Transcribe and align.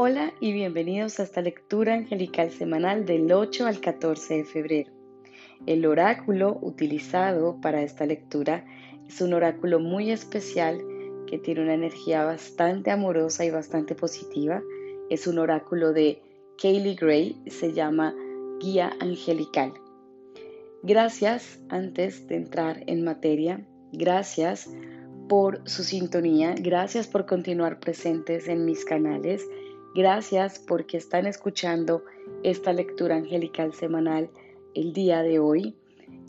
Hola 0.00 0.32
y 0.38 0.52
bienvenidos 0.52 1.18
a 1.18 1.24
esta 1.24 1.42
lectura 1.42 1.94
angelical 1.94 2.52
semanal 2.52 3.04
del 3.04 3.32
8 3.32 3.66
al 3.66 3.80
14 3.80 4.34
de 4.34 4.44
febrero. 4.44 4.92
El 5.66 5.84
oráculo 5.86 6.56
utilizado 6.62 7.60
para 7.60 7.82
esta 7.82 8.06
lectura 8.06 8.64
es 9.08 9.20
un 9.20 9.34
oráculo 9.34 9.80
muy 9.80 10.12
especial 10.12 10.80
que 11.26 11.38
tiene 11.38 11.62
una 11.62 11.74
energía 11.74 12.22
bastante 12.22 12.92
amorosa 12.92 13.44
y 13.44 13.50
bastante 13.50 13.96
positiva. 13.96 14.62
Es 15.10 15.26
un 15.26 15.40
oráculo 15.40 15.92
de 15.92 16.22
Kaylee 16.62 16.94
Gray, 16.94 17.42
se 17.48 17.72
llama 17.72 18.14
Guía 18.60 18.92
Angelical. 19.00 19.72
Gracias, 20.84 21.58
antes 21.70 22.28
de 22.28 22.36
entrar 22.36 22.84
en 22.86 23.02
materia, 23.02 23.66
gracias 23.90 24.70
por 25.28 25.68
su 25.68 25.82
sintonía, 25.82 26.54
gracias 26.56 27.08
por 27.08 27.26
continuar 27.26 27.80
presentes 27.80 28.46
en 28.46 28.64
mis 28.64 28.84
canales 28.84 29.44
Gracias 29.94 30.58
porque 30.58 30.96
están 30.96 31.26
escuchando 31.26 32.04
esta 32.42 32.72
lectura 32.72 33.16
angelical 33.16 33.72
semanal 33.72 34.30
el 34.74 34.92
día 34.92 35.22
de 35.22 35.38
hoy. 35.38 35.76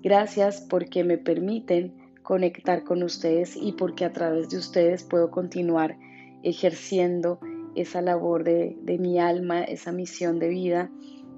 Gracias 0.01 0.61
porque 0.61 1.03
me 1.03 1.17
permiten 1.17 1.93
conectar 2.23 2.83
con 2.83 3.03
ustedes 3.03 3.55
y 3.55 3.73
porque 3.73 4.05
a 4.05 4.13
través 4.13 4.49
de 4.49 4.57
ustedes 4.57 5.03
puedo 5.03 5.29
continuar 5.29 5.97
ejerciendo 6.43 7.39
esa 7.75 8.01
labor 8.01 8.43
de, 8.43 8.97
mi 8.99 9.19
alma, 9.19 9.63
esa 9.63 9.91
misión 9.91 10.39
de 10.39 10.49
vida 10.49 10.89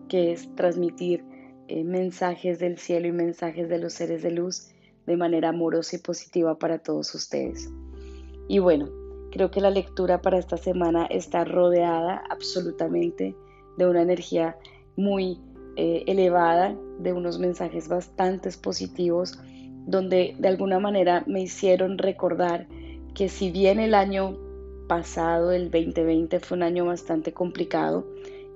que 0.08 0.32
es 0.32 0.54
transmitir 0.56 1.24
eh, 1.68 1.84
mensajes 1.84 2.60
del 2.60 2.78
cielo 2.78 3.08
y 3.08 3.12
mensajes 3.12 3.68
de 3.68 3.80
los 3.80 3.94
seres 3.94 4.22
de 4.22 4.32
luz 4.32 4.70
de 5.06 5.18
manera 5.18 5.50
amorosa 5.50 5.96
y 5.96 6.00
positiva 6.00 6.58
para 6.60 6.80
todos 6.80 7.14
ustedes. 7.16 7.70
Y 8.48 8.60
bueno, 8.60 8.90
Creo 9.32 9.50
que 9.50 9.62
la 9.62 9.70
lectura 9.70 10.22
para 10.22 10.38
esta 10.38 10.58
semana 10.58 11.06
está 11.06 11.46
rodeada 11.46 12.22
absolutamente 12.30 13.36
de 13.78 13.88
una 13.88 14.02
energía 14.02 14.58
muy 14.98 15.40
eh, 15.78 16.04
elevada, 16.08 16.76
de 17.00 17.14
unos 17.14 17.40
mensajes 17.40 17.88
bastante 17.88 18.50
positivos, 18.62 19.40
donde 19.86 20.36
de 20.38 20.48
alguna 20.48 20.80
manera 20.80 21.24
me 21.28 21.42
hicieron 21.42 21.98
recordar 21.98 22.68
que 23.16 23.30
si 23.30 23.52
bien 23.52 23.80
el 23.80 23.94
año 23.94 24.38
pasado, 24.88 25.54
el 25.54 25.72
2020, 25.72 26.40
fue 26.42 26.58
un 26.58 26.64
año 26.64 26.86
bastante 26.86 27.32
complicado 27.32 28.06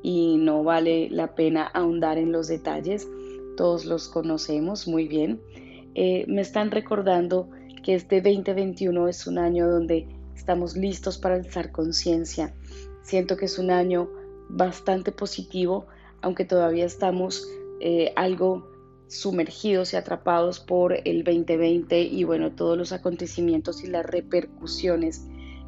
y 0.03 0.35
no 0.37 0.63
vale 0.63 1.09
la 1.09 1.33
pena 1.33 1.63
ahondar 1.63 2.17
en 2.17 2.33
los 2.33 2.47
detalles, 2.47 3.07
todos 3.55 3.85
los 3.85 4.09
conocemos 4.09 4.87
muy 4.87 5.07
bien, 5.07 5.39
eh, 5.95 6.25
me 6.27 6.41
están 6.41 6.71
recordando 6.71 7.49
que 7.81 7.95
este 7.95 8.21
2021 8.21 9.07
es 9.07 9.25
un 9.27 9.37
año 9.37 9.69
donde 9.69 10.07
estamos 10.35 10.75
listos 10.75 11.17
para 11.17 11.35
alzar 11.35 11.71
conciencia. 11.71 12.53
Siento 13.01 13.37
que 13.37 13.45
es 13.45 13.57
un 13.57 13.71
año 13.71 14.09
bastante 14.49 15.11
positivo, 15.11 15.87
aunque 16.21 16.45
todavía 16.45 16.85
estamos 16.85 17.47
eh, 17.79 18.13
algo 18.15 18.67
sumergidos 19.07 19.93
y 19.93 19.97
atrapados 19.97 20.59
por 20.59 20.93
el 21.07 21.23
2020 21.23 22.01
y 22.01 22.23
bueno, 22.23 22.51
todos 22.51 22.77
los 22.77 22.91
acontecimientos 22.91 23.83
y 23.83 23.87
las 23.87 24.05
repercusiones 24.05 25.25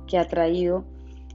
que 0.08 0.18
ha 0.18 0.28
traído. 0.28 0.86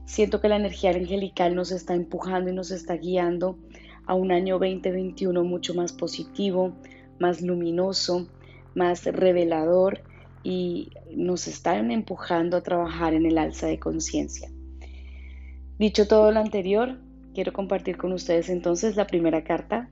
Siento 0.05 0.41
que 0.41 0.49
la 0.49 0.57
energía 0.57 0.91
angelical 0.91 1.55
nos 1.55 1.71
está 1.71 1.93
empujando 1.95 2.49
y 2.49 2.53
nos 2.53 2.71
está 2.71 2.95
guiando 2.97 3.57
a 4.05 4.15
un 4.15 4.31
año 4.31 4.59
2021 4.59 5.43
mucho 5.43 5.73
más 5.73 5.93
positivo, 5.93 6.73
más 7.19 7.41
luminoso, 7.41 8.27
más 8.75 9.05
revelador 9.05 10.01
y 10.43 10.91
nos 11.15 11.47
están 11.47 11.91
empujando 11.91 12.57
a 12.57 12.61
trabajar 12.61 13.13
en 13.13 13.25
el 13.25 13.37
alza 13.37 13.67
de 13.67 13.79
conciencia. 13.79 14.49
Dicho 15.79 16.07
todo 16.07 16.31
lo 16.31 16.39
anterior, 16.39 16.99
quiero 17.33 17.53
compartir 17.53 17.97
con 17.97 18.13
ustedes 18.13 18.49
entonces 18.49 18.95
la 18.95 19.07
primera 19.07 19.43
carta 19.43 19.89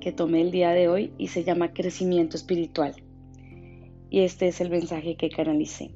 que 0.00 0.12
tomé 0.12 0.42
el 0.42 0.50
día 0.50 0.70
de 0.70 0.88
hoy 0.88 1.12
y 1.18 1.28
se 1.28 1.44
llama 1.44 1.72
Crecimiento 1.72 2.36
Espiritual. 2.36 2.94
Y 4.10 4.20
este 4.20 4.48
es 4.48 4.60
el 4.60 4.70
mensaje 4.70 5.16
que 5.16 5.28
canalicé. 5.28 5.90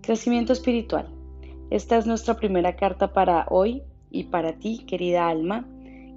Crecimiento 0.00 0.52
Espiritual. 0.52 1.08
Esta 1.70 1.98
es 1.98 2.06
nuestra 2.06 2.36
primera 2.36 2.76
carta 2.76 3.12
para 3.12 3.46
hoy 3.48 3.82
y 4.10 4.24
para 4.24 4.54
ti, 4.54 4.84
querida 4.86 5.28
alma, 5.28 5.68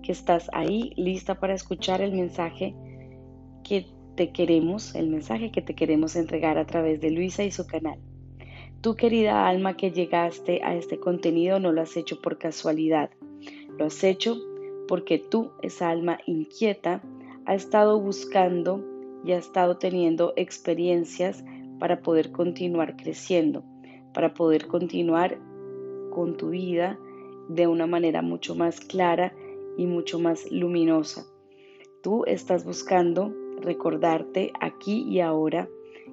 que 0.02 0.12
estás 0.12 0.50
ahí 0.54 0.94
lista 0.96 1.40
para 1.40 1.54
escuchar 1.54 2.02
el 2.02 2.12
mensaje 2.12 2.76
que 3.64 3.86
te 4.16 4.32
queremos, 4.32 4.96
el 4.96 5.10
mensaje 5.10 5.52
que 5.52 5.62
te 5.62 5.76
queremos 5.76 6.16
entregar 6.16 6.58
a 6.58 6.66
través 6.66 7.02
de 7.02 7.12
Luisa 7.12 7.44
y 7.44 7.52
su 7.52 7.66
canal. 7.66 8.00
Tu 8.82 8.96
querida 8.96 9.48
alma 9.48 9.78
que 9.78 9.92
llegaste 9.92 10.62
a 10.64 10.76
este 10.76 11.00
contenido 11.00 11.60
no 11.60 11.72
lo 11.72 11.82
has 11.82 11.96
hecho 11.96 12.22
por 12.22 12.38
casualidad, 12.38 13.10
lo 13.78 13.86
has 13.86 14.04
hecho 14.04 14.38
porque 14.88 15.18
tú, 15.18 15.52
esa 15.62 15.90
alma 15.90 16.20
inquieta, 16.26 17.02
ha 17.46 17.56
estado 17.56 18.00
buscando 18.00 18.84
y 19.26 19.32
ha 19.32 19.38
estado 19.38 19.78
teniendo 19.78 20.34
experiencias 20.36 21.44
para 21.80 22.02
poder 22.02 22.32
continuar 22.32 22.96
creciendo, 22.98 23.64
para 24.14 24.34
poder 24.34 24.68
continuar 24.68 25.40
con 26.12 26.38
tu 26.38 26.50
vida 26.50 27.00
de 27.50 27.68
una 27.68 27.88
manera 27.88 28.22
mucho 28.22 28.56
más 28.56 28.80
clara 28.80 29.34
y 29.78 29.86
mucho 29.86 30.20
más 30.20 30.50
luminosa. 30.52 31.26
Tú 32.02 32.26
estás 32.26 32.66
buscando 32.66 33.34
recordarte 33.64 34.54
aquí 34.60 35.04
y 35.10 35.20
ahora 35.20 35.68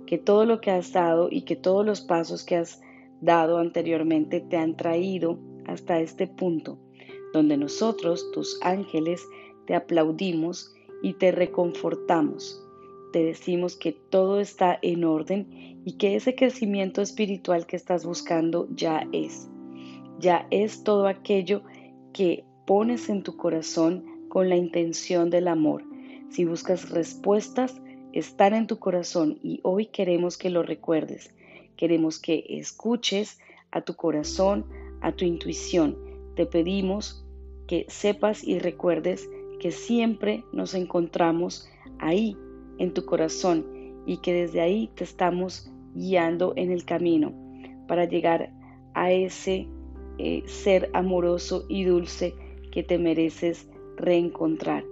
que 0.07 0.19
todo 0.19 0.45
lo 0.45 0.61
que 0.61 0.71
has 0.71 0.93
dado 0.93 1.29
y 1.31 1.43
que 1.43 1.57
todos 1.57 1.85
los 1.85 2.01
pasos 2.01 2.45
que 2.45 2.57
has 2.57 2.81
dado 3.21 3.59
anteriormente 3.59 4.41
te 4.41 4.57
han 4.57 4.77
traído 4.77 5.39
hasta 5.67 6.01
este 6.01 6.27
punto, 6.27 6.79
donde 7.33 7.57
nosotros, 7.57 8.31
tus 8.33 8.59
ángeles, 8.63 9.25
te 9.67 9.75
aplaudimos 9.75 10.75
y 11.03 11.15
te 11.15 11.33
reconfortamos. 11.33 12.65
Te 13.13 13.25
decimos 13.25 13.77
que 13.77 13.93
todo 13.93 14.41
está 14.41 14.79
en 14.83 15.05
orden 15.05 15.81
y 15.85 15.93
que 15.93 16.17
ese 16.17 16.35
crecimiento 16.35 17.03
espiritual 17.03 17.67
que 17.67 17.77
estás 17.77 18.05
buscando 18.05 18.69
ya 18.71 19.07
es. 19.13 19.49
Ya 20.19 20.47
es 20.51 20.85
todo 20.85 21.07
aquello 21.07 21.63
que 22.13 22.45
pones 22.67 23.09
en 23.09 23.23
tu 23.23 23.37
corazón 23.37 24.05
con 24.29 24.49
la 24.49 24.57
intención 24.57 25.31
del 25.31 25.49
amor, 25.49 25.83
si 26.31 26.45
buscas 26.45 26.91
respuestas, 26.91 27.81
están 28.13 28.55
en 28.55 28.67
tu 28.67 28.79
corazón 28.79 29.39
y 29.43 29.61
hoy 29.63 29.87
queremos 29.87 30.39
que 30.39 30.51
lo 30.51 30.63
recuerdes. 30.63 31.35
Queremos 31.77 32.19
que 32.19 32.45
escuches 32.49 33.39
a 33.71 33.83
tu 33.83 33.95
corazón, 33.95 34.67
a 35.01 35.13
tu 35.13 35.25
intuición. 35.25 35.97
Te 36.37 36.47
pedimos 36.47 37.25
que 37.67 37.87
sepas 37.89 38.45
y 38.45 38.59
recuerdes 38.59 39.29
que 39.59 39.73
siempre 39.73 40.45
nos 40.53 40.75
encontramos 40.75 41.69
ahí, 41.99 42.37
en 42.79 42.95
tu 42.95 43.05
corazón, 43.05 43.67
y 44.07 44.19
que 44.19 44.33
desde 44.33 44.61
ahí 44.61 44.91
te 44.95 45.05
estamos 45.05 45.71
guiando 45.95 46.55
en 46.57 46.71
el 46.71 46.85
camino 46.85 47.35
para 47.87 48.05
llegar 48.05 48.53
a 48.95 49.13
ese 49.13 49.69
eh, 50.19 50.43
ser 50.47 50.91
amoroso 50.95 51.67
y 51.69 51.85
dulce 51.85 52.35
que 52.71 52.83
te 52.83 52.99
mereces 52.99 53.69
reencontrar. 53.97 54.85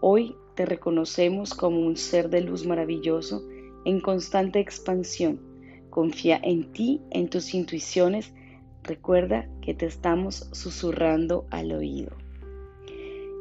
Hoy 0.00 0.36
te 0.58 0.66
reconocemos 0.66 1.54
como 1.54 1.78
un 1.78 1.96
ser 1.96 2.30
de 2.30 2.40
luz 2.40 2.66
maravilloso 2.66 3.46
en 3.84 4.00
constante 4.00 4.58
expansión. 4.58 5.38
Confía 5.88 6.40
en 6.42 6.72
ti, 6.72 7.00
en 7.12 7.30
tus 7.30 7.54
intuiciones. 7.54 8.32
Recuerda 8.82 9.48
que 9.62 9.72
te 9.72 9.86
estamos 9.86 10.48
susurrando 10.50 11.46
al 11.50 11.70
oído. 11.70 12.10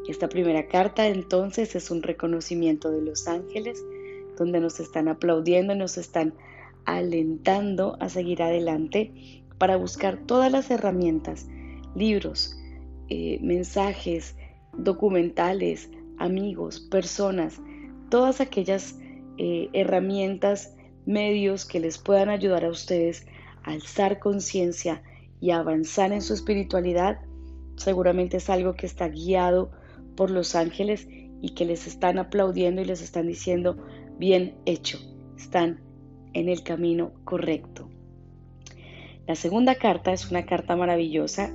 Esta 0.08 0.30
primera 0.30 0.68
carta 0.68 1.08
entonces 1.08 1.76
es 1.76 1.90
un 1.90 2.04
reconocimiento 2.04 2.92
de 2.92 3.02
los 3.02 3.28
ángeles 3.28 3.84
donde 4.38 4.60
nos 4.60 4.80
están 4.80 5.08
aplaudiendo 5.08 5.74
nos 5.74 5.98
están 5.98 6.36
alentando 6.86 7.98
a 8.00 8.10
seguir 8.10 8.44
adelante 8.44 9.42
para 9.58 9.76
buscar 9.76 10.20
todas 10.28 10.52
las 10.52 10.70
herramientas, 10.70 11.48
libros, 11.96 12.56
eh, 13.10 13.40
mensajes, 13.42 14.36
documentales, 14.78 15.90
amigos, 16.18 16.80
personas, 16.80 17.62
todas 18.10 18.42
aquellas 18.42 18.98
eh, 19.38 19.70
herramientas, 19.74 20.76
medios 21.06 21.66
que 21.66 21.80
les 21.80 21.98
puedan 21.98 22.30
ayudar 22.30 22.66
a 22.66 22.70
ustedes 22.70 23.26
a 23.64 23.72
alzar 23.72 24.20
conciencia 24.20 25.04
y 25.40 25.52
avanzar 25.52 26.12
en 26.12 26.22
su 26.22 26.34
espiritualidad, 26.34 27.20
seguramente 27.76 28.38
es 28.38 28.50
algo 28.50 28.74
que 28.74 28.86
está 28.86 29.08
guiado 29.08 29.72
por 30.16 30.32
los 30.32 30.56
ángeles 30.56 31.08
y 31.42 31.50
que 31.54 31.66
les 31.66 31.88
están 31.88 32.18
aplaudiendo 32.18 32.82
y 32.82 32.86
les 32.86 33.02
están 33.02 33.28
diciendo, 33.28 33.78
bien 34.18 34.56
hecho, 34.66 34.98
están 35.38 35.80
en 36.34 36.50
el 36.50 36.64
camino 36.64 37.14
correcto. 37.24 37.90
La 39.28 39.36
segunda 39.36 39.76
carta 39.76 40.14
es 40.14 40.32
una 40.32 40.46
carta 40.46 40.76
maravillosa 40.76 41.54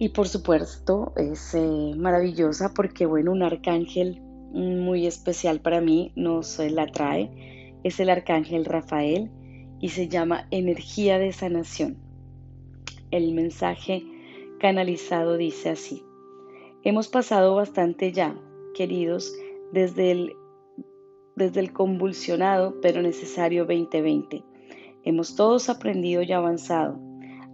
y 0.00 0.08
por 0.08 0.28
supuesto 0.28 1.12
es 1.14 1.54
eh, 1.54 1.92
maravillosa 1.94 2.72
porque, 2.72 3.04
bueno, 3.04 3.32
un 3.32 3.42
arcángel 3.42 4.22
muy 4.50 5.06
especial 5.06 5.60
para 5.60 5.82
mí 5.82 6.10
nos 6.16 6.58
la 6.58 6.86
trae. 6.86 7.74
Es 7.84 8.00
el 8.00 8.08
arcángel 8.08 8.64
Rafael 8.64 9.30
y 9.78 9.90
se 9.90 10.08
llama 10.08 10.48
energía 10.50 11.18
de 11.18 11.34
sanación. 11.34 11.98
El 13.10 13.34
mensaje 13.34 14.02
canalizado 14.58 15.36
dice 15.36 15.68
así. 15.68 16.02
Hemos 16.82 17.08
pasado 17.08 17.54
bastante 17.54 18.10
ya, 18.10 18.34
queridos, 18.74 19.30
desde 19.70 20.12
el, 20.12 20.32
desde 21.36 21.60
el 21.60 21.74
convulsionado 21.74 22.80
pero 22.80 23.02
necesario 23.02 23.66
2020. 23.66 24.42
Hemos 25.04 25.36
todos 25.36 25.68
aprendido 25.68 26.22
y 26.22 26.32
avanzado. 26.32 26.98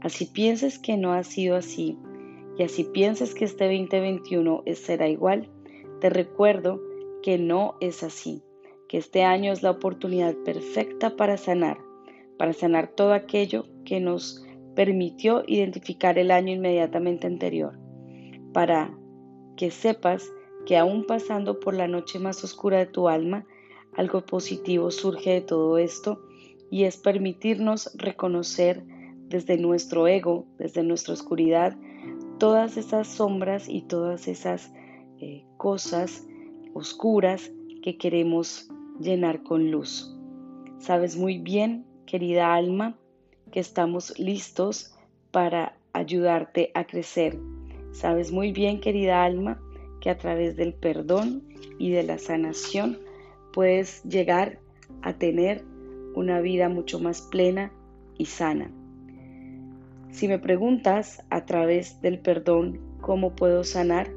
Así 0.01 0.27
pienses 0.27 0.79
que 0.79 0.97
no 0.97 1.13
ha 1.13 1.25
sido 1.25 1.57
así 1.57 1.99
y 2.59 2.63
así 2.63 2.85
pienses 2.85 3.35
que 3.35 3.45
este 3.45 3.65
2021 3.65 4.65
será 4.75 5.09
igual, 5.09 5.49
te 6.01 6.11
recuerdo 6.11 6.81
que 7.23 7.39
no 7.39 7.77
es 7.81 8.03
así, 8.03 8.43
que 8.89 8.99
este 8.99 9.25
año 9.25 9.53
es 9.53 9.63
la 9.63 9.73
oportunidad 9.73 10.35
perfecta 10.45 11.17
para 11.17 11.37
sanar, 11.37 11.79
para 12.39 12.53
sanar 12.53 12.89
todo 12.89 13.13
aquello 13.13 13.67
que 13.85 14.01
nos 14.01 14.45
permitió 14.75 15.43
identificar 15.47 16.19
el 16.19 16.31
año 16.31 16.53
inmediatamente 16.53 17.27
anterior, 17.27 17.79
para 18.53 18.97
que 19.57 19.71
sepas 19.71 20.31
que 20.67 20.77
aún 20.77 21.05
pasando 21.05 21.61
por 21.61 21.75
la 21.75 21.89
noche 21.89 22.19
más 22.19 22.43
oscura 22.45 22.79
de 22.79 22.87
tu 22.87 23.09
alma, 23.09 23.47
algo 23.95 24.25
positivo 24.25 24.91
surge 24.91 25.31
de 25.31 25.41
todo 25.41 25.79
esto 25.79 26.21
y 26.71 26.85
es 26.85 26.97
permitirnos 26.97 27.91
reconocer 27.97 28.85
desde 29.29 29.57
nuestro 29.57 30.07
ego, 30.07 30.47
desde 30.59 30.83
nuestra 30.83 31.15
oscuridad, 31.15 31.77
todas 32.39 32.77
esas 32.77 33.09
sombras 33.09 33.69
y 33.69 33.83
todas 33.83 34.29
esas 34.29 34.73
eh, 35.19 35.45
cosas 35.57 36.27
oscuras 36.75 37.51
que 37.83 37.97
queremos 37.97 38.69
llenar 39.01 39.43
con 39.43 39.71
luz. 39.71 40.15
Sabes 40.79 41.17
muy 41.17 41.39
bien, 41.39 41.87
querida 42.07 42.55
alma, 42.55 42.99
que 43.51 43.61
estamos 43.61 44.19
listos 44.19 44.95
para 45.31 45.77
ayudarte 45.93 46.71
a 46.75 46.87
crecer. 46.87 47.39
Sabes 47.93 48.31
muy 48.31 48.53
bien, 48.53 48.81
querida 48.81 49.25
alma, 49.25 49.61
que 50.01 50.11
a 50.11 50.19
través 50.19 50.57
del 50.57 50.75
perdón 50.75 51.43
y 51.79 51.91
de 51.91 52.03
la 52.03 52.19
sanación 52.19 52.99
puedes 53.53 54.03
llegar 54.05 54.59
a 55.03 55.15
tener 55.15 55.65
una 56.15 56.41
vida 56.41 56.69
mucho 56.69 57.01
más 57.01 57.23
plena 57.23 57.73
y 58.19 58.27
sana. 58.27 58.71
Si 60.17 60.29
me 60.29 60.39
preguntas 60.39 61.23
a 61.29 61.45
través 61.45 62.01
del 62.01 62.19
perdón 62.19 62.81
cómo 63.03 63.37
puedo 63.37 63.65
sanar, 63.65 64.11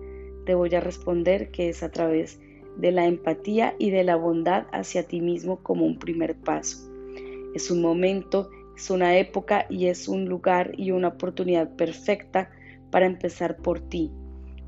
te 0.45 0.55
voy 0.55 0.73
a 0.73 0.79
responder 0.79 1.51
que 1.51 1.67
es 1.67 1.83
a 1.83 1.91
través 1.91 2.39
de 2.77 2.93
la 2.93 3.05
empatía 3.05 3.75
y 3.77 3.89
de 3.89 4.05
la 4.05 4.15
bondad 4.15 4.67
hacia 4.71 5.05
ti 5.05 5.19
mismo 5.19 5.61
como 5.61 5.85
un 5.85 5.99
primer 5.99 6.37
paso. 6.37 6.89
Es 7.53 7.69
un 7.69 7.81
momento 7.81 8.49
es 8.77 8.89
una 8.89 9.17
época 9.17 9.65
y 9.69 9.87
es 9.87 10.07
un 10.07 10.23
lugar 10.23 10.71
y 10.77 10.91
una 10.91 11.09
oportunidad 11.09 11.75
perfecta 11.75 12.49
para 12.91 13.05
empezar 13.05 13.57
por 13.57 13.81
ti, 13.81 14.09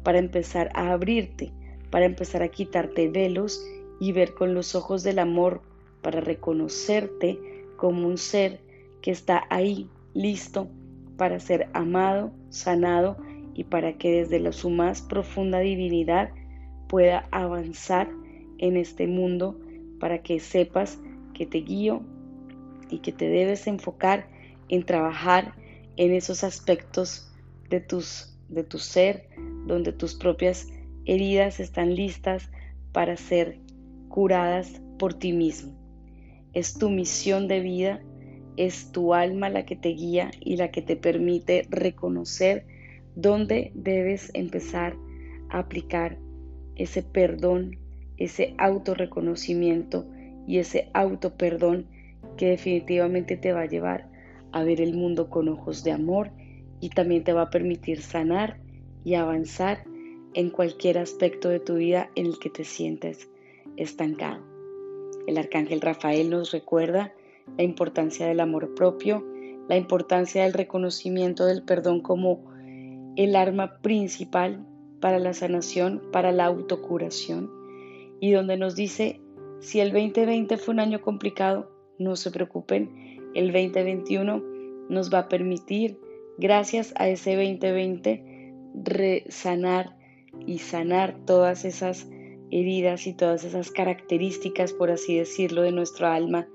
para 0.04 0.20
empezar 0.20 0.70
a 0.74 0.92
abrirte, 0.92 1.54
para 1.92 2.08
empezar 2.08 2.44
a 2.44 2.50
quitarte 2.50 3.08
velos 3.08 3.66
y 4.02 4.12
ver 4.12 4.34
con 4.34 4.54
los 4.54 4.76
ojos 4.76 5.04
del 5.04 5.20
amor, 5.20 5.62
para 6.02 6.20
reconocerte 6.20 7.40
como 7.78 8.06
un 8.06 8.18
ser 8.18 8.60
que 9.02 9.12
está 9.12 9.46
ahí, 9.50 9.88
listo 10.14 10.68
para 11.18 11.40
ser 11.40 11.70
amado, 11.74 12.32
sanado 12.50 13.18
y 13.54 13.66
para 13.66 13.98
que 13.98 14.12
desde 14.24 14.52
su 14.52 14.70
más 14.70 15.02
profunda 15.02 15.60
divinidad 15.60 16.30
pueda 16.88 17.28
avanzar 17.32 18.10
en 18.58 18.78
este 18.78 19.08
mundo 19.08 19.60
para 20.00 20.22
que 20.22 20.40
sepas 20.40 21.00
que 21.34 21.46
te 21.46 21.60
guío, 21.60 22.02
y 22.92 23.00
que 23.00 23.12
te 23.12 23.28
debes 23.30 23.66
enfocar 23.66 24.28
en 24.70 24.84
trabajar 24.84 25.56
en 25.96 26.12
esos 26.12 26.44
aspectos 26.44 27.32
de, 27.70 27.80
tus, 27.80 28.38
de 28.50 28.64
tu 28.64 28.78
ser, 28.78 29.28
donde 29.66 29.94
tus 29.94 30.14
propias 30.14 30.68
heridas 31.06 31.60
están 31.60 31.96
listas 31.96 32.50
para 32.92 33.18
ser 33.18 33.58
curadas 34.10 34.82
por 35.00 35.14
ti 35.14 35.32
mismo. 35.32 35.74
Es 36.54 36.74
tu 36.74 36.90
misión 36.90 37.48
de 37.48 37.62
vida, 37.62 38.02
es 38.58 38.92
tu 38.92 39.14
alma 39.14 39.50
la 39.50 39.66
que 39.66 39.76
te 39.76 39.90
guía 39.90 40.32
y 40.40 40.58
la 40.58 40.72
que 40.72 40.82
te 40.82 40.96
permite 40.96 41.66
reconocer 41.70 42.66
dónde 43.16 43.72
debes 43.74 44.32
empezar 44.34 44.96
a 45.50 45.60
aplicar 45.60 46.18
ese 46.76 47.04
perdón, 47.04 47.78
ese 48.18 48.54
autorreconocimiento 48.58 50.06
y 50.48 50.58
ese 50.58 50.90
autoperdón 50.94 51.86
que 52.38 52.48
definitivamente 52.48 53.38
te 53.38 53.54
va 53.54 53.62
a 53.62 53.68
llevar 53.68 54.10
a 54.52 54.64
ver 54.64 54.82
el 54.82 54.94
mundo 54.94 55.30
con 55.30 55.48
ojos 55.48 55.84
de 55.84 55.92
amor 55.92 56.32
y 56.80 56.90
también 56.90 57.24
te 57.24 57.34
va 57.34 57.44
a 57.44 57.50
permitir 57.50 58.02
sanar 58.02 58.60
y 59.04 59.16
avanzar 59.16 59.84
en 60.34 60.50
cualquier 60.50 60.98
aspecto 60.98 61.50
de 61.50 61.60
tu 61.60 61.76
vida 61.76 62.10
en 62.16 62.26
el 62.26 62.40
que 62.40 62.50
te 62.50 62.64
sientes 62.64 63.30
estancado. 63.78 64.44
El 65.28 65.38
arcángel 65.38 65.82
Rafael 65.82 66.30
nos 66.30 66.52
recuerda 66.52 67.14
la 67.58 67.64
importancia 67.64 68.28
del 68.28 68.40
amor 68.40 68.74
propio, 68.76 69.26
la 69.68 69.78
importancia 69.78 70.44
del 70.44 70.54
reconocimiento 70.54 71.46
del 71.46 71.64
perdón 71.64 72.02
como 72.02 72.52
el 73.16 73.36
arma 73.36 73.78
principal 73.82 74.66
para 75.00 75.20
la 75.20 75.34
sanación, 75.34 76.02
para 76.12 76.32
la 76.32 76.46
autocuración, 76.46 77.50
y 78.20 78.32
donde 78.32 78.58
nos 78.58 78.76
dice, 78.76 79.20
si 79.60 79.80
el 79.80 79.92
2020 79.92 80.58
fue 80.58 80.74
un 80.74 80.80
año 80.80 81.02
complicado, 81.02 81.72
no 81.98 82.16
se 82.16 82.32
preocupen, 82.32 83.20
el 83.34 83.52
2021 83.52 84.44
nos 84.90 85.14
va 85.14 85.20
a 85.20 85.30
permitir, 85.30 86.00
gracias 86.38 86.94
a 86.98 87.08
ese 87.10 87.36
2020, 87.36 88.54
resanar 88.76 89.98
y 90.46 90.60
sanar 90.60 91.18
todas 91.26 91.66
esas 91.66 92.08
heridas 92.52 93.08
y 93.08 93.14
todas 93.14 93.44
esas 93.44 93.72
características, 93.72 94.74
por 94.74 94.92
así 94.92 95.18
decirlo, 95.18 95.62
de 95.62 95.72
nuestro 95.72 96.08
alma 96.08 96.48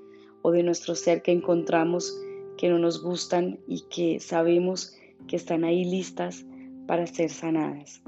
o 0.46 0.52
de 0.52 0.62
nuestro 0.62 0.94
ser 0.94 1.22
que 1.22 1.32
encontramos 1.32 2.16
que 2.56 2.68
no 2.68 2.78
nos 2.78 3.02
gustan 3.02 3.58
y 3.66 3.80
que 3.90 4.20
sabemos 4.20 4.96
que 5.26 5.34
están 5.34 5.64
ahí 5.64 5.84
listas 5.84 6.44
para 6.86 7.08
ser 7.08 7.30
sanadas. 7.30 8.00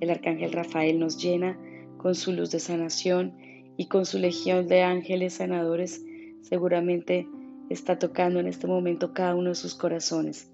El 0.00 0.10
arcángel 0.10 0.50
Rafael 0.50 0.98
nos 0.98 1.16
llena 1.16 1.56
con 1.96 2.16
su 2.16 2.32
luz 2.32 2.50
de 2.50 2.58
sanación 2.58 3.36
y 3.76 3.86
con 3.86 4.04
su 4.04 4.18
legión 4.18 4.66
de 4.66 4.82
ángeles 4.82 5.34
sanadores 5.34 6.04
seguramente 6.42 7.28
está 7.70 8.00
tocando 8.00 8.40
en 8.40 8.48
este 8.48 8.66
momento 8.66 9.14
cada 9.14 9.36
uno 9.36 9.50
de 9.50 9.54
sus 9.54 9.76
corazones. 9.76 10.50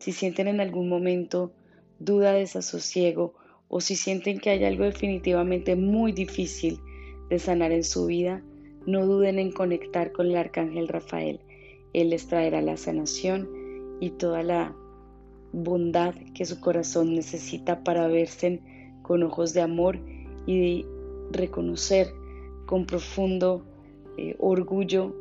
Si 0.00 0.10
sienten 0.10 0.48
en 0.48 0.60
algún 0.60 0.88
momento 0.88 1.52
duda, 2.00 2.32
desasosiego 2.32 3.34
o 3.68 3.80
si 3.80 3.94
sienten 3.94 4.40
que 4.40 4.50
hay 4.50 4.64
algo 4.64 4.82
definitivamente 4.82 5.76
muy 5.76 6.10
difícil 6.10 6.80
de 7.30 7.38
sanar 7.38 7.70
en 7.70 7.84
su 7.84 8.06
vida, 8.06 8.42
no 8.86 9.06
duden 9.06 9.38
en 9.38 9.52
conectar 9.52 10.12
con 10.12 10.26
el 10.26 10.36
arcángel 10.36 10.88
Rafael. 10.88 11.40
Él 11.92 12.10
les 12.10 12.26
traerá 12.26 12.60
la 12.60 12.76
sanación 12.76 13.48
y 14.00 14.10
toda 14.10 14.42
la 14.42 14.74
bondad 15.52 16.14
que 16.34 16.44
su 16.44 16.60
corazón 16.60 17.14
necesita 17.14 17.84
para 17.84 18.08
verse 18.08 18.60
con 19.02 19.22
ojos 19.22 19.54
de 19.54 19.60
amor 19.60 19.98
y 20.46 20.84
reconocer 21.30 22.08
con 22.66 22.86
profundo 22.86 23.64
eh, 24.18 24.36
orgullo 24.38 25.14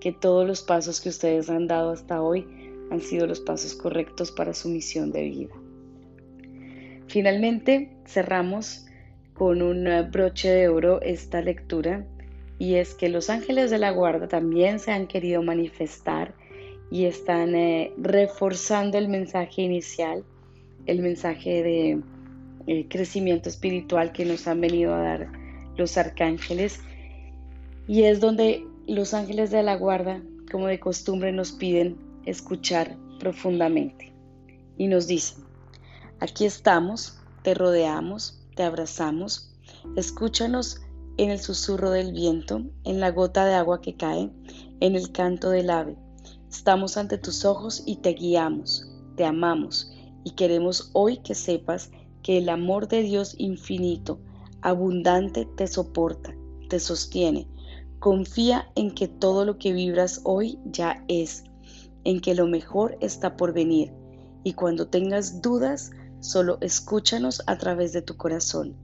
que 0.00 0.12
todos 0.12 0.46
los 0.46 0.62
pasos 0.62 1.00
que 1.00 1.08
ustedes 1.08 1.50
han 1.50 1.66
dado 1.66 1.90
hasta 1.90 2.22
hoy 2.22 2.46
han 2.90 3.00
sido 3.00 3.26
los 3.26 3.40
pasos 3.40 3.74
correctos 3.74 4.32
para 4.32 4.54
su 4.54 4.68
misión 4.68 5.12
de 5.12 5.22
vida. 5.24 5.54
Finalmente, 7.06 7.90
cerramos 8.06 8.86
con 9.34 9.62
un 9.62 9.88
broche 10.10 10.48
de 10.48 10.68
oro 10.68 11.00
esta 11.02 11.40
lectura 11.40 12.06
y 12.60 12.74
es 12.74 12.94
que 12.94 13.08
los 13.08 13.30
ángeles 13.30 13.70
de 13.70 13.78
la 13.78 13.90
guarda 13.90 14.28
también 14.28 14.80
se 14.80 14.92
han 14.92 15.06
querido 15.06 15.42
manifestar 15.42 16.34
y 16.90 17.06
están 17.06 17.54
eh, 17.54 17.90
reforzando 17.96 18.98
el 18.98 19.08
mensaje 19.08 19.62
inicial, 19.62 20.22
el 20.84 21.00
mensaje 21.00 21.62
de 21.62 22.02
eh, 22.66 22.86
crecimiento 22.90 23.48
espiritual 23.48 24.12
que 24.12 24.26
nos 24.26 24.46
han 24.46 24.60
venido 24.60 24.94
a 24.94 24.98
dar 24.98 25.32
los 25.78 25.96
arcángeles. 25.96 26.80
Y 27.88 28.02
es 28.02 28.20
donde 28.20 28.66
los 28.86 29.14
ángeles 29.14 29.50
de 29.50 29.62
la 29.62 29.76
guarda, 29.76 30.20
como 30.52 30.66
de 30.66 30.78
costumbre, 30.78 31.32
nos 31.32 31.52
piden 31.52 31.96
escuchar 32.26 32.94
profundamente 33.18 34.12
y 34.76 34.86
nos 34.86 35.06
dicen, 35.06 35.44
aquí 36.18 36.44
estamos, 36.44 37.18
te 37.42 37.54
rodeamos, 37.54 38.46
te 38.54 38.64
abrazamos, 38.64 39.50
escúchanos 39.96 40.82
en 41.22 41.30
el 41.30 41.40
susurro 41.40 41.90
del 41.90 42.12
viento, 42.12 42.62
en 42.84 42.98
la 42.98 43.10
gota 43.10 43.44
de 43.44 43.54
agua 43.54 43.80
que 43.80 43.94
cae, 43.94 44.30
en 44.80 44.94
el 44.96 45.12
canto 45.12 45.50
del 45.50 45.70
ave. 45.70 45.96
Estamos 46.50 46.96
ante 46.96 47.18
tus 47.18 47.44
ojos 47.44 47.82
y 47.84 47.96
te 47.96 48.14
guiamos, 48.14 48.90
te 49.16 49.24
amamos 49.24 49.92
y 50.24 50.30
queremos 50.30 50.90
hoy 50.94 51.18
que 51.18 51.34
sepas 51.34 51.90
que 52.22 52.38
el 52.38 52.48
amor 52.48 52.88
de 52.88 53.02
Dios 53.02 53.34
infinito, 53.38 54.18
abundante, 54.62 55.46
te 55.56 55.66
soporta, 55.66 56.34
te 56.68 56.80
sostiene, 56.80 57.46
Confía 58.00 58.70
en 58.76 58.92
que 58.92 59.08
todo 59.08 59.44
lo 59.44 59.58
que 59.58 59.74
vibras 59.74 60.22
hoy 60.24 60.58
ya 60.64 61.04
es, 61.06 61.44
en 62.04 62.22
que 62.22 62.34
lo 62.34 62.46
mejor 62.46 62.96
está 63.02 63.36
por 63.36 63.52
venir. 63.52 63.92
Y 64.42 64.54
cuando 64.54 64.88
tengas 64.88 65.42
dudas, 65.42 65.90
solo 66.20 66.56
escúchanos 66.62 67.42
a 67.46 67.58
través 67.58 67.92
de 67.92 68.00
tu 68.00 68.16
corazón. 68.16 68.74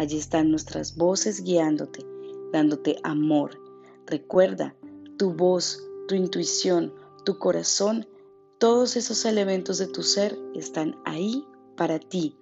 Allí 0.00 0.16
están 0.16 0.50
nuestras 0.50 0.96
voces 0.96 1.44
guiándote, 1.44 2.06
dándote 2.54 2.96
amor. 3.02 3.60
Recuerda, 4.06 4.74
tu 5.18 5.34
voz, 5.34 5.86
tu 6.08 6.14
intuición, 6.14 6.94
tu 7.26 7.36
corazón, 7.36 8.08
todos 8.56 8.96
esos 8.96 9.26
elementos 9.26 9.76
de 9.76 9.88
tu 9.88 10.02
ser 10.02 10.38
están 10.54 10.96
ahí 11.04 11.44
para 11.76 11.98
ti. 11.98 12.34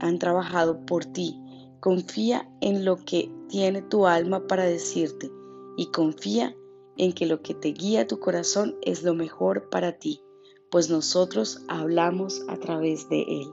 Han 0.00 0.18
trabajado 0.18 0.84
por 0.84 1.04
ti. 1.04 1.40
Confía 1.78 2.50
en 2.60 2.84
lo 2.84 2.96
que 2.96 3.30
tiene 3.48 3.82
tu 3.82 4.08
alma 4.08 4.48
para 4.48 4.64
decirte 4.64 5.30
y 5.76 5.92
confía 5.92 6.56
en 6.96 7.12
que 7.12 7.26
lo 7.26 7.40
que 7.40 7.54
te 7.54 7.68
guía 7.68 8.08
tu 8.08 8.18
corazón 8.18 8.74
es 8.82 9.04
lo 9.04 9.14
mejor 9.14 9.70
para 9.70 9.92
ti, 9.92 10.24
pues 10.72 10.90
nosotros 10.90 11.62
hablamos 11.68 12.42
a 12.48 12.56
través 12.56 13.08
de 13.08 13.22
él. 13.28 13.46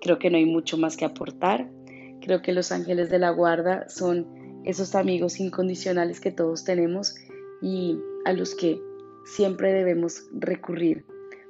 Creo 0.00 0.20
que 0.20 0.30
no 0.30 0.36
hay 0.36 0.46
mucho 0.46 0.78
más 0.78 0.96
que 0.96 1.04
aportar. 1.04 1.74
Creo 2.20 2.42
que 2.42 2.52
los 2.52 2.72
ángeles 2.72 3.10
de 3.10 3.18
la 3.18 3.30
guarda 3.30 3.88
son 3.88 4.62
esos 4.64 4.94
amigos 4.94 5.38
incondicionales 5.38 6.20
que 6.20 6.32
todos 6.32 6.64
tenemos 6.64 7.14
y 7.62 7.98
a 8.24 8.32
los 8.32 8.54
que 8.54 8.80
siempre 9.24 9.72
debemos 9.72 10.26
recurrir. 10.32 11.04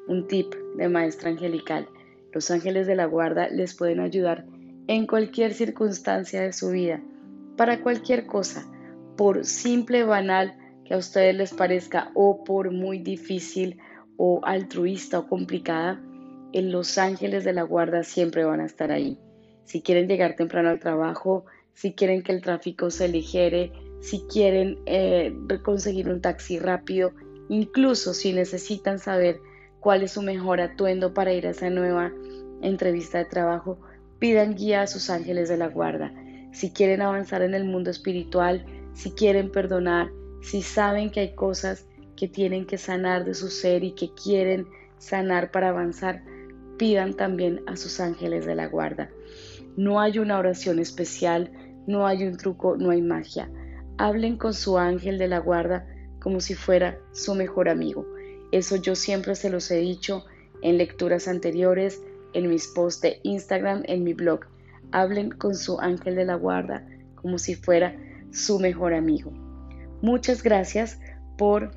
Un 0.08 0.28
tip 0.28 0.54
de 0.76 0.88
maestra 0.88 1.30
angelical. 1.30 1.88
Los 2.32 2.50
ángeles 2.50 2.86
de 2.86 2.94
la 2.94 3.06
guarda 3.06 3.48
les 3.48 3.74
pueden 3.74 4.00
ayudar 4.00 4.46
en 4.86 5.06
cualquier 5.06 5.52
circunstancia 5.52 6.42
de 6.42 6.52
su 6.52 6.70
vida, 6.70 7.02
para 7.56 7.82
cualquier 7.82 8.26
cosa, 8.26 8.66
por 9.16 9.44
simple, 9.44 10.04
banal 10.04 10.56
que 10.84 10.94
a 10.94 10.98
ustedes 10.98 11.34
les 11.34 11.52
parezca 11.52 12.10
o 12.14 12.44
por 12.44 12.70
muy 12.70 12.98
difícil 12.98 13.78
o 14.16 14.40
altruista 14.44 15.18
o 15.18 15.26
complicada, 15.26 16.00
en 16.52 16.70
los 16.70 16.98
ángeles 16.98 17.44
de 17.44 17.52
la 17.52 17.62
guarda 17.62 18.02
siempre 18.04 18.44
van 18.44 18.60
a 18.60 18.66
estar 18.66 18.92
ahí. 18.92 19.18
Si 19.66 19.82
quieren 19.82 20.08
llegar 20.08 20.36
temprano 20.36 20.70
al 20.70 20.80
trabajo, 20.80 21.44
si 21.74 21.92
quieren 21.92 22.22
que 22.22 22.32
el 22.32 22.40
tráfico 22.40 22.90
se 22.90 23.04
aligere, 23.04 23.72
si 24.00 24.20
quieren 24.32 24.78
eh, 24.86 25.36
conseguir 25.62 26.08
un 26.08 26.20
taxi 26.20 26.58
rápido, 26.58 27.12
incluso 27.48 28.14
si 28.14 28.32
necesitan 28.32 28.98
saber 28.98 29.40
cuál 29.80 30.02
es 30.02 30.12
su 30.12 30.22
mejor 30.22 30.60
atuendo 30.60 31.12
para 31.12 31.32
ir 31.32 31.46
a 31.46 31.50
esa 31.50 31.68
nueva 31.68 32.12
entrevista 32.62 33.18
de 33.18 33.24
trabajo, 33.24 33.78
pidan 34.18 34.54
guía 34.54 34.82
a 34.82 34.86
sus 34.86 35.10
ángeles 35.10 35.48
de 35.48 35.56
la 35.56 35.68
guarda. 35.68 36.12
Si 36.52 36.70
quieren 36.70 37.02
avanzar 37.02 37.42
en 37.42 37.54
el 37.54 37.64
mundo 37.64 37.90
espiritual, 37.90 38.64
si 38.94 39.10
quieren 39.10 39.50
perdonar, 39.50 40.10
si 40.40 40.62
saben 40.62 41.10
que 41.10 41.20
hay 41.20 41.34
cosas 41.34 41.86
que 42.16 42.28
tienen 42.28 42.66
que 42.66 42.78
sanar 42.78 43.24
de 43.24 43.34
su 43.34 43.48
ser 43.48 43.84
y 43.84 43.92
que 43.92 44.10
quieren 44.14 44.66
sanar 44.98 45.50
para 45.50 45.70
avanzar, 45.70 46.22
pidan 46.78 47.14
también 47.14 47.62
a 47.66 47.76
sus 47.76 48.00
ángeles 48.00 48.46
de 48.46 48.54
la 48.54 48.68
guarda. 48.68 49.10
No 49.76 50.00
hay 50.00 50.18
una 50.18 50.38
oración 50.38 50.78
especial, 50.78 51.50
no 51.86 52.06
hay 52.06 52.24
un 52.24 52.36
truco, 52.36 52.76
no 52.76 52.90
hay 52.90 53.02
magia. 53.02 53.50
Hablen 53.98 54.36
con 54.36 54.54
su 54.54 54.78
ángel 54.78 55.18
de 55.18 55.28
la 55.28 55.38
guarda 55.38 55.86
como 56.20 56.40
si 56.40 56.54
fuera 56.54 56.98
su 57.12 57.34
mejor 57.34 57.68
amigo. 57.68 58.06
Eso 58.52 58.76
yo 58.76 58.94
siempre 58.94 59.34
se 59.34 59.50
los 59.50 59.70
he 59.70 59.76
dicho 59.76 60.24
en 60.62 60.78
lecturas 60.78 61.28
anteriores, 61.28 62.00
en 62.32 62.48
mis 62.48 62.68
posts 62.68 63.02
de 63.02 63.20
Instagram, 63.22 63.82
en 63.86 64.02
mi 64.02 64.14
blog. 64.14 64.40
Hablen 64.92 65.30
con 65.30 65.54
su 65.54 65.78
ángel 65.78 66.16
de 66.16 66.24
la 66.24 66.36
guarda 66.36 66.86
como 67.14 67.38
si 67.38 67.54
fuera 67.54 67.96
su 68.30 68.58
mejor 68.58 68.94
amigo. 68.94 69.30
Muchas 70.02 70.42
gracias 70.42 70.98
por 71.36 71.72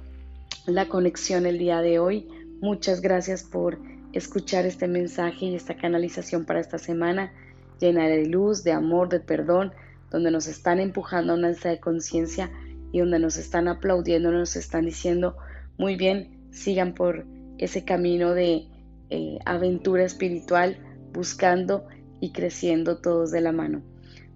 la 0.65 0.87
conexión 0.87 1.45
el 1.45 1.57
día 1.57 1.81
de 1.81 1.99
hoy. 1.99 2.27
Muchas 2.61 3.01
gracias 3.01 3.43
por 3.43 3.79
escuchar 4.13 4.65
este 4.65 4.87
mensaje 4.87 5.45
y 5.45 5.55
esta 5.55 5.75
canalización 5.75 6.45
para 6.45 6.59
esta 6.59 6.77
semana 6.77 7.31
llena 7.79 8.07
de 8.07 8.25
luz, 8.25 8.63
de 8.63 8.71
amor, 8.71 9.09
de 9.09 9.19
perdón, 9.19 9.73
donde 10.11 10.31
nos 10.31 10.47
están 10.47 10.79
empujando 10.79 11.33
a 11.33 11.35
una 11.35 11.49
alza 11.49 11.69
de 11.69 11.79
conciencia 11.79 12.51
y 12.91 12.99
donde 12.99 13.19
nos 13.19 13.37
están 13.37 13.67
aplaudiendo, 13.67 14.31
nos 14.31 14.55
están 14.55 14.85
diciendo, 14.85 15.37
muy 15.77 15.95
bien, 15.95 16.39
sigan 16.51 16.93
por 16.93 17.25
ese 17.57 17.85
camino 17.85 18.33
de 18.33 18.67
eh, 19.09 19.39
aventura 19.45 20.03
espiritual, 20.03 20.77
buscando 21.13 21.87
y 22.19 22.31
creciendo 22.31 22.97
todos 22.97 23.31
de 23.31 23.41
la 23.41 23.51
mano. 23.51 23.81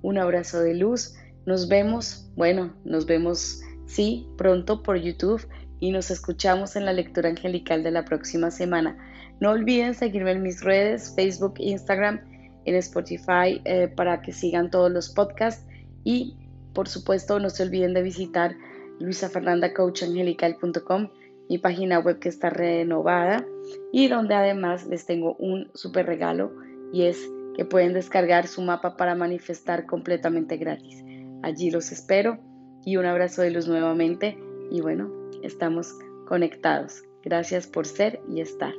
Un 0.02 0.18
abrazo 0.18 0.62
de 0.62 0.76
luz. 0.76 1.16
Nos 1.46 1.68
vemos, 1.68 2.30
bueno, 2.36 2.74
nos 2.84 3.06
vemos, 3.06 3.62
sí, 3.86 4.28
pronto 4.38 4.84
por 4.84 4.98
YouTube 4.98 5.46
y 5.80 5.92
nos 5.92 6.12
escuchamos 6.12 6.76
en 6.76 6.86
la 6.86 6.94
lectura 6.94 7.30
angelical 7.30 7.84
de 7.84 7.92
la 7.92 8.06
próxima 8.06 8.52
semana. 8.52 8.98
No 9.40 9.52
olviden 9.52 9.96
seguirme 9.96 10.32
en 10.32 10.42
mis 10.42 10.62
redes, 10.62 11.14
Facebook, 11.16 11.56
Instagram, 11.58 12.22
en 12.66 12.76
Spotify, 12.76 13.62
eh, 13.66 13.88
para 13.88 14.22
que 14.22 14.32
sigan 14.32 14.72
todos 14.72 14.92
los 14.92 15.10
podcasts 15.10 15.66
y, 16.04 16.36
por 16.74 16.88
supuesto, 16.88 17.40
no 17.40 17.50
se 17.50 17.64
olviden 17.64 17.94
de 17.94 18.02
visitar 18.02 18.56
luisafernandacoachangelical.com, 19.00 21.10
mi 21.50 21.58
página 21.58 22.00
web 22.00 22.20
que 22.20 22.30
está 22.30 22.50
renovada 22.50 23.46
y 23.92 24.08
donde 24.08 24.36
además 24.36 24.88
les 24.88 25.06
tengo 25.06 25.36
un 25.36 25.70
súper 25.74 26.06
regalo 26.06 26.54
y 26.92 27.04
es 27.04 27.30
que 27.56 27.66
pueden 27.66 27.94
descargar 27.94 28.48
su 28.48 28.62
mapa 28.62 28.98
para 28.98 29.16
manifestar 29.16 29.86
completamente 29.86 30.58
gratis. 30.58 31.04
Allí 31.44 31.70
los 31.70 31.92
espero 31.92 32.40
y 32.86 32.98
un 32.98 33.06
abrazo 33.06 33.42
de 33.42 33.52
luz 33.52 33.68
nuevamente 33.68 34.38
y 34.72 34.82
bueno, 34.82 35.12
estamos 35.44 35.94
conectados. 36.28 37.04
Gracias 37.24 37.68
por 37.68 37.86
ser 37.86 38.20
y 38.30 38.42
estar. 38.42 38.74